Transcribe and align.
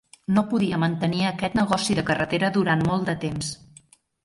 No 0.35 0.43
podia 0.53 0.79
mantenir 0.83 1.21
aquest 1.33 1.59
negoci 1.59 1.99
de 2.01 2.05
carretera 2.09 2.51
durant 2.59 2.85
molt 2.91 3.13
de 3.13 3.19
temps. 3.27 3.55